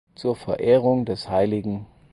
[0.15, 1.85] Zur Verehrung des hl.